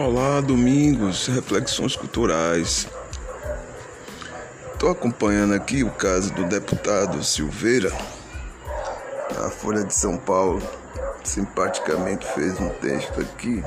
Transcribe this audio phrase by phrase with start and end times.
[0.00, 2.86] Olá, Domingos, Reflexões Culturais.
[4.72, 7.92] Estou acompanhando aqui o caso do deputado Silveira.
[9.44, 10.62] A Folha de São Paulo
[11.24, 13.60] simpaticamente fez um texto aqui.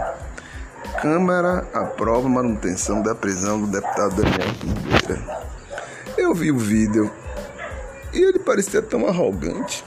[1.02, 5.48] Câmara aprova manutenção da prisão do deputado Daniel Silveira.
[6.18, 7.12] Eu vi o vídeo
[8.14, 9.84] e ele parecia tão arrogante.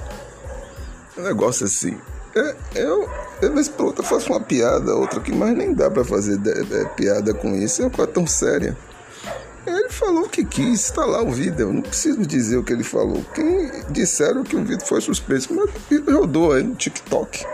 [1.17, 1.99] Um negócio assim.
[2.37, 3.09] É, eu,
[3.41, 6.53] eu vez por outra faço uma piada, outra que mais nem dá para fazer de,
[6.65, 8.77] de, piada com isso, é uma coisa tão séria.
[9.65, 12.73] Ele falou o que quis, está lá o vídeo, eu não preciso dizer o que
[12.73, 13.25] ele falou.
[13.33, 17.47] Quem disseram que o vídeo foi suspeito, mas o vídeo rodou aí no TikTok.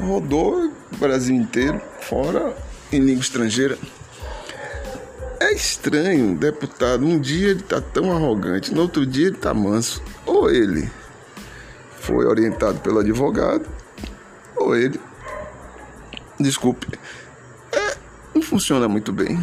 [0.00, 2.56] Rodou o Brasil inteiro, fora
[2.90, 3.78] em língua estrangeira.
[5.38, 7.04] É estranho, deputado.
[7.04, 10.02] Um dia ele tá tão arrogante, no outro dia ele tá manso.
[10.26, 10.90] Ou ele
[12.00, 13.68] foi orientado pelo advogado,
[14.56, 14.98] ou ele,
[16.38, 16.86] desculpe,
[17.72, 17.96] é,
[18.34, 19.38] não funciona muito bem.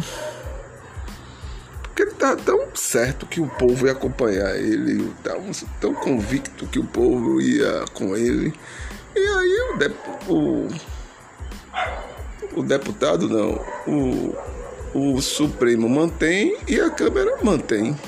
[1.82, 5.40] Porque ele tá tão certo que o povo ia acompanhar ele, tava
[5.80, 8.52] tão convicto que o povo ia com ele.
[9.14, 9.60] E aí
[10.28, 10.68] o, o,
[12.56, 14.36] o deputado não, o,
[14.94, 17.98] o Supremo mantém e a Câmara mantém.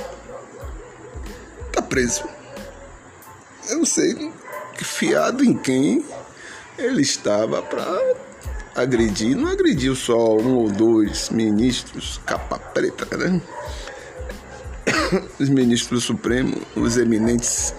[1.72, 2.24] Tá preso.
[3.68, 4.14] Eu não sei
[4.84, 6.04] fiado em quem
[6.78, 7.86] ele estava para
[8.74, 9.36] agredir.
[9.36, 13.40] Não agrediu só um ou dois ministros capa preta, né?
[15.38, 17.74] Os ministros do Supremo, os eminentes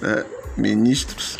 [0.00, 0.24] né?
[0.56, 1.38] ministros.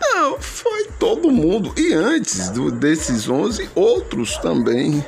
[0.00, 1.72] Não, foi todo mundo.
[1.76, 5.04] E antes do, desses 11, outros também.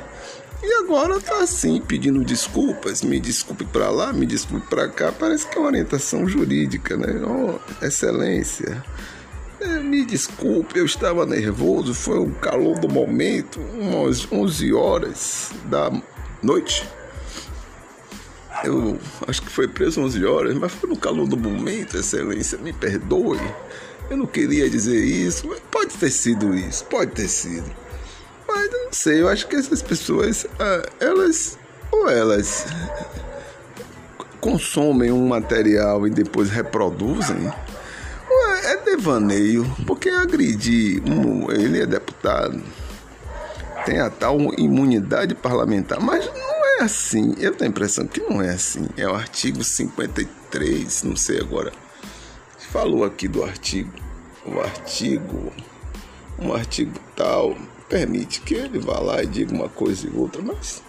[0.91, 5.57] Agora tá assim, pedindo desculpas, me desculpe para lá, me desculpe para cá, parece que
[5.57, 7.13] é uma orientação jurídica, né?
[7.25, 8.83] Oh, excelência,
[9.61, 15.89] é, me desculpe, eu estava nervoso, foi o calor do momento, umas 11 horas da
[16.43, 16.85] noite.
[18.61, 22.73] Eu acho que foi preso 11 horas, mas foi no calor do momento, excelência, me
[22.73, 23.39] perdoe.
[24.09, 27.80] Eu não queria dizer isso, mas pode ter sido isso, pode ter sido.
[28.71, 31.57] Não sei, eu acho que essas pessoas, ah, elas,
[31.91, 32.65] ou elas
[34.39, 37.51] consomem um material e depois reproduzem,
[38.29, 42.61] ou é, é devaneio, porque agredir, um, ele é deputado,
[43.85, 48.41] tem a tal imunidade parlamentar, mas não é assim, eu tenho a impressão que não
[48.41, 51.71] é assim, é o artigo 53, não sei agora,
[52.71, 53.91] falou aqui do artigo,
[54.45, 55.51] o artigo,
[56.39, 57.55] um artigo tal,
[57.91, 60.81] permite que ele vá lá e diga uma coisa e outra, mas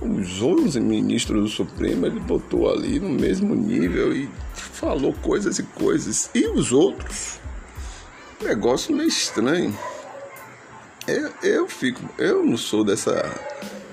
[0.00, 5.62] os 11 ministros do Supremo ele botou ali no mesmo nível e falou coisas e
[5.62, 6.28] coisas.
[6.34, 7.38] E os outros?
[8.42, 9.78] Negócio meio estranho.
[11.06, 13.32] Eu, eu fico, eu não sou dessa.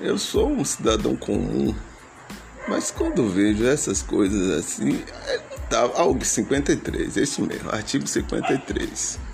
[0.02, 1.76] Eu sou um cidadão comum.
[2.68, 5.38] Mas quando vejo essas coisas assim, é,
[5.70, 9.29] tá, algo 53, é isso mesmo, artigo 53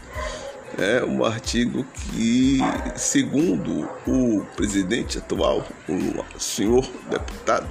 [0.78, 2.60] é um artigo que,
[2.96, 7.68] segundo o presidente atual, o senhor deputado,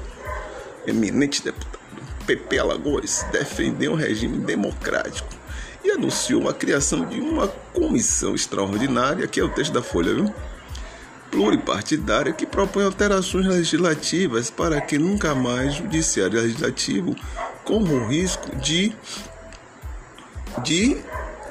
[0.86, 1.78] eminente deputado
[2.26, 5.28] PP Alagoas, defendeu um regime democrático
[5.84, 10.34] e anunciou a criação de uma comissão extraordinária, que é o texto da Folha, viu?
[11.30, 17.16] pluripartidária que propõe alterações legislativas para que nunca mais o judiciário legislativo
[17.64, 18.94] corra o risco de
[20.62, 20.96] de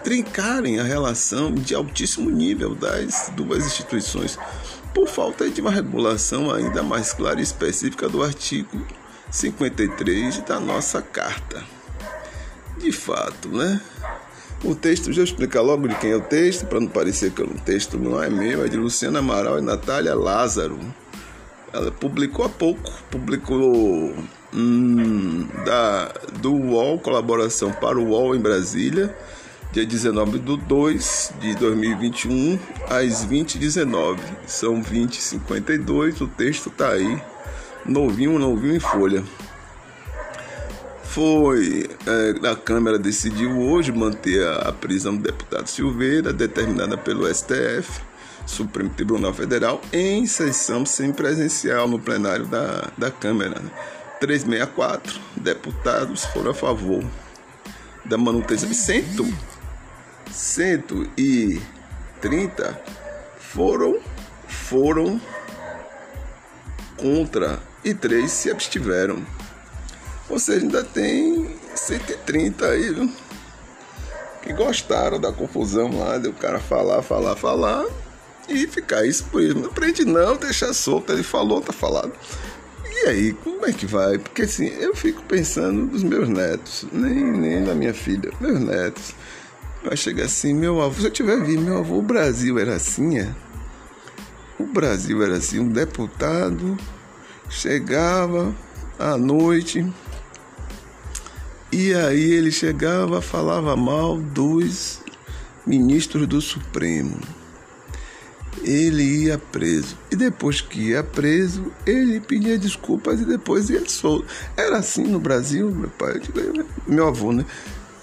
[0.03, 4.37] trincarem a relação de altíssimo nível das duas instituições,
[4.93, 8.85] por falta de uma regulação ainda mais clara e específica do artigo
[9.31, 11.63] 53 da nossa Carta.
[12.77, 13.81] De fato, né?
[14.63, 17.47] O texto, já explicar logo de quem é o texto, para não parecer que o
[17.65, 20.79] texto não é meu, é de Luciana Amaral e Natália Lázaro.
[21.73, 24.15] Ela publicou há pouco, publicou
[24.53, 29.13] hum, da, do UOL, colaboração para o UOL em Brasília,
[29.73, 34.19] dia 19 de 2 de 2021, às 20h19.
[34.45, 37.19] São 20h52, o texto está aí,
[37.83, 39.23] novinho, novinho em folha.
[41.05, 47.25] Foi, é, a Câmara decidiu hoje manter a, a prisão do deputado Silveira, determinada pelo
[47.33, 47.99] STF,
[48.45, 53.59] Supremo Tribunal Federal, em sessão semipresencial no plenário da, da Câmara.
[54.19, 57.03] 364 deputados foram a favor
[58.05, 59.01] da manutenção de 100
[60.33, 62.81] 130
[63.37, 63.99] foram
[64.47, 65.21] foram
[66.97, 69.23] contra e três se abstiveram.
[70.29, 73.11] Ou seja, ainda tem 130 aí, viu?
[74.41, 77.85] Que gostaram da confusão lá, de o cara falar, falar, falar
[78.49, 79.55] e ficar isso por isso.
[79.55, 82.11] Não prende não, deixa solto, ele falou, tá falado.
[82.89, 84.17] E aí, como é que vai?
[84.17, 89.13] Porque assim, eu fico pensando nos meus netos, nem, nem na minha filha, meus netos.
[89.83, 93.19] Vai chegar assim, meu avô, se eu tiver vindo, meu avô, o Brasil era assim,
[93.19, 93.33] é?
[94.57, 96.77] O Brasil era assim, um deputado
[97.49, 98.55] chegava
[98.97, 99.85] à noite
[101.71, 105.01] e aí ele chegava, falava mal dos
[105.65, 107.19] ministros do Supremo
[108.63, 109.97] ele ia preso.
[110.11, 114.25] E depois que ia preso, ele pedia desculpas e depois ia solto.
[114.55, 116.21] Era assim no Brasil, meu pai,
[116.87, 117.45] meu avô, né?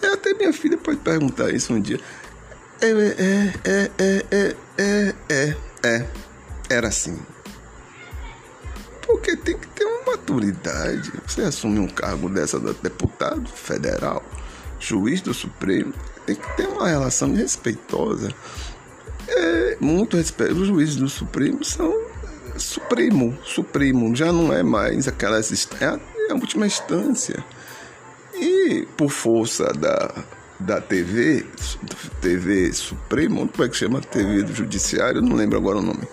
[0.06, 2.00] Até minha filha pode perguntar isso um dia.
[2.80, 6.06] É, é, é, é, é, é, é, é.
[6.68, 7.18] Era assim.
[9.02, 11.12] Porque tem que ter uma maturidade.
[11.26, 14.24] Você assume um cargo dessa de deputado federal,
[14.78, 15.92] juiz do Supremo,
[16.24, 18.32] tem que ter uma relação respeitosa
[19.30, 20.54] é, muito respeito.
[20.54, 21.92] Os juízes do Supremo são
[22.56, 27.42] Supremo, Supremo, já não é mais aquela é é a última instância.
[28.96, 30.14] Por força da,
[30.58, 31.46] da TV,
[32.20, 34.00] TV Supremo, como é que chama?
[34.00, 36.06] TV do Judiciário, não lembro agora o nome.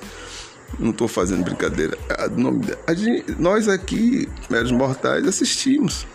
[0.80, 1.98] Não estou fazendo brincadeira.
[2.18, 6.06] A, nome, a gente, nós aqui, meros mortais, assistimos.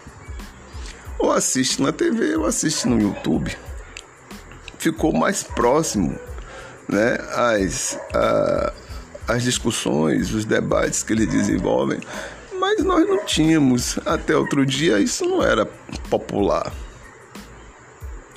[1.19, 3.57] Ou assiste na TV, ou assiste no YouTube.
[4.79, 6.19] Ficou mais próximo
[6.89, 8.73] né, as, a,
[9.29, 12.01] as discussões, os debates que eles desenvolvem,
[12.73, 13.99] mas nós não tínhamos.
[14.07, 15.67] Até outro dia isso não era
[16.09, 16.73] popular.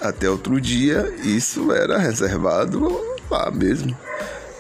[0.02, 3.98] Até outro dia isso era reservado lá mesmo.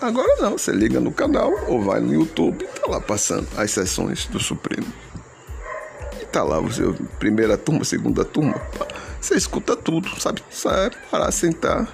[0.01, 3.71] Agora não, você liga no canal ou vai no YouTube e tá lá passando as
[3.71, 4.87] sessões do Supremo.
[6.21, 6.83] E tá lá você,
[7.19, 8.61] primeira turma, segunda turma,
[9.19, 10.43] você escuta tudo, sabe?
[10.49, 11.87] Só é parar, sentar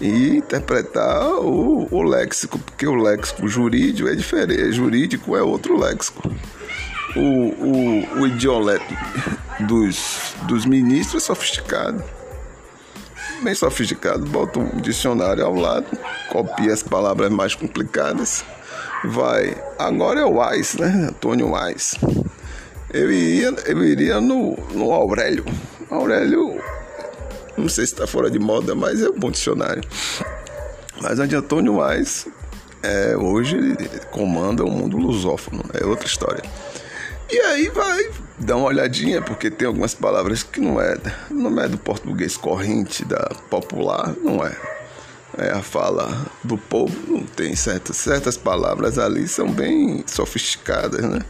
[0.00, 6.30] e interpretar o, o léxico, porque o léxico jurídico é diferente, jurídico é outro léxico.
[7.14, 12.02] O, o, o dos, dos ministros é sofisticado,
[13.42, 14.24] bem sofisticado.
[14.26, 15.86] Bota um dicionário ao lado,
[16.30, 18.44] copia as palavras mais complicadas,
[19.04, 19.56] vai.
[19.78, 21.08] Agora é o Wise, né?
[21.10, 21.98] Antônio Wise.
[22.92, 25.44] Eu iria, eu iria no, no Aurélio.
[25.90, 26.60] Aurélio
[27.56, 29.82] não sei se está fora de moda, mas é um bom dicionário.
[31.00, 32.26] Mas a de Antônio Mais,
[32.82, 33.56] é, hoje
[34.10, 36.42] comanda o mundo lusófono, é outra história.
[37.32, 40.98] E aí vai dar uma olhadinha, porque tem algumas palavras que não é,
[41.30, 44.54] não é do português corrente, da popular, não é.
[45.38, 51.20] É a fala do povo, não tem certas, certas palavras ali, são bem sofisticadas, né?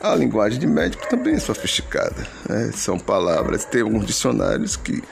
[0.00, 2.26] A linguagem de médico também é sofisticada.
[2.48, 2.70] Né?
[2.74, 5.02] São palavras, tem alguns dicionários que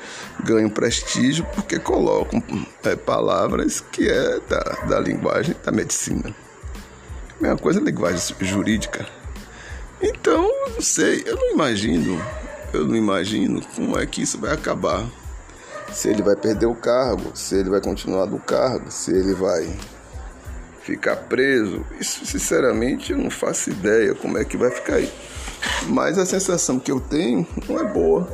[0.42, 2.42] ganham prestígio porque colocam
[2.82, 6.34] é, palavras que é da, da linguagem da medicina.
[7.38, 9.06] Mesma coisa a linguagem jurídica.
[10.06, 12.22] Então, não sei, eu não imagino,
[12.74, 15.02] eu não imagino como é que isso vai acabar.
[15.94, 19.66] Se ele vai perder o cargo, se ele vai continuar no cargo, se ele vai
[20.82, 25.10] ficar preso, isso sinceramente eu não faço ideia como é que vai ficar aí.
[25.86, 28.28] Mas a sensação que eu tenho não é boa.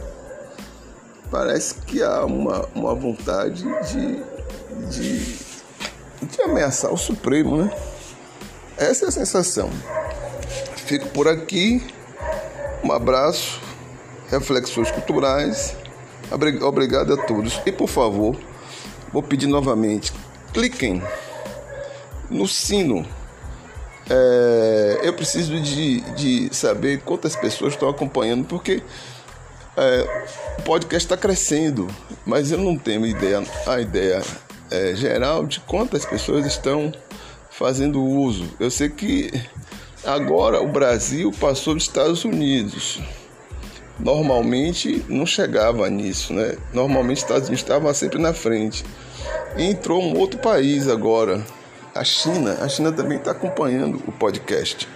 [1.31, 4.25] Parece que há uma, uma vontade de,
[4.91, 5.37] de,
[6.23, 7.71] de ameaçar o Supremo, né?
[8.77, 9.71] Essa é a sensação.
[10.91, 11.81] Fico por aqui.
[12.83, 13.61] Um abraço.
[14.29, 15.77] Reflexões culturais.
[16.63, 17.61] Obrigado a todos.
[17.65, 18.37] E por favor,
[19.13, 20.13] vou pedir novamente:
[20.53, 21.01] cliquem
[22.29, 23.07] no sino.
[24.11, 28.83] É, eu preciso de, de saber quantas pessoas estão acompanhando, porque
[29.77, 30.27] é,
[30.59, 31.87] o podcast está crescendo,
[32.27, 34.21] mas eu não tenho ideia, a ideia
[34.69, 36.93] é, geral de quantas pessoas estão
[37.49, 38.51] fazendo uso.
[38.59, 39.31] Eu sei que
[40.05, 43.01] agora o Brasil passou dos Estados Unidos.
[43.99, 46.57] Normalmente não chegava nisso, né?
[46.73, 48.85] Normalmente os Estados Unidos estavam sempre na frente.
[49.57, 51.45] Entrou um outro país agora,
[51.95, 54.89] a China, a China também está acompanhando o podcast.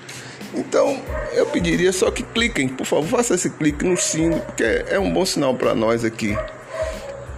[0.54, 1.00] Então,
[1.32, 5.12] eu pediria só que cliquem, por favor, faça esse clique no sino, porque é um
[5.12, 6.36] bom sinal para nós aqui.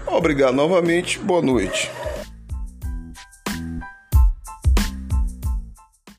[0.07, 1.91] Obrigado novamente, boa noite.